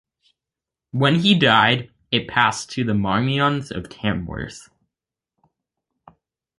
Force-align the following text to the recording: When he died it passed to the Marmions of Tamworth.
When 0.89 1.19
he 1.19 1.37
died 1.37 1.91
it 2.11 2.27
passed 2.27 2.71
to 2.71 2.83
the 2.83 2.93
Marmions 2.95 3.69
of 3.69 3.87
Tamworth. 3.87 4.67